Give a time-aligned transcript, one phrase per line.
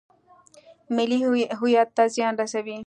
[0.95, 1.19] ملي
[1.59, 2.77] هویت ته زیان رسوي.